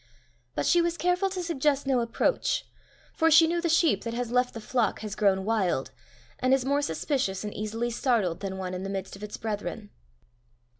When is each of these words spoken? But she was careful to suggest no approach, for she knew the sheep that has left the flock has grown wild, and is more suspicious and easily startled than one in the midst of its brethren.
But 0.55 0.65
she 0.65 0.81
was 0.81 0.97
careful 0.97 1.29
to 1.29 1.43
suggest 1.43 1.85
no 1.85 1.99
approach, 1.99 2.65
for 3.13 3.29
she 3.29 3.45
knew 3.45 3.61
the 3.61 3.69
sheep 3.69 4.03
that 4.03 4.15
has 4.15 4.31
left 4.31 4.55
the 4.55 4.59
flock 4.59 5.01
has 5.01 5.13
grown 5.13 5.45
wild, 5.45 5.91
and 6.39 6.55
is 6.55 6.65
more 6.65 6.81
suspicious 6.81 7.43
and 7.43 7.53
easily 7.53 7.91
startled 7.91 8.39
than 8.39 8.57
one 8.57 8.73
in 8.73 8.81
the 8.81 8.89
midst 8.89 9.15
of 9.15 9.21
its 9.23 9.37
brethren. 9.37 9.91